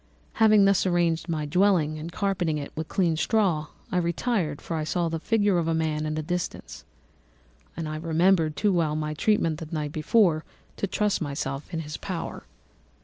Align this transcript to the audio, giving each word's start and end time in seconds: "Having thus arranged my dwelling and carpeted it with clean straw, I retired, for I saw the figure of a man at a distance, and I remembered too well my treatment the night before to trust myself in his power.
"Having 0.33 0.65
thus 0.65 0.87
arranged 0.87 1.29
my 1.29 1.45
dwelling 1.45 1.99
and 1.99 2.11
carpeted 2.11 2.57
it 2.57 2.71
with 2.75 2.87
clean 2.87 3.15
straw, 3.17 3.67
I 3.91 3.97
retired, 3.97 4.59
for 4.59 4.75
I 4.75 4.83
saw 4.83 5.09
the 5.09 5.19
figure 5.19 5.59
of 5.59 5.67
a 5.67 5.75
man 5.75 6.07
at 6.07 6.17
a 6.17 6.23
distance, 6.23 6.85
and 7.77 7.87
I 7.87 7.97
remembered 7.97 8.55
too 8.55 8.73
well 8.73 8.95
my 8.95 9.13
treatment 9.13 9.59
the 9.59 9.67
night 9.71 9.91
before 9.91 10.43
to 10.77 10.87
trust 10.87 11.21
myself 11.21 11.71
in 11.71 11.81
his 11.81 11.97
power. 11.97 12.45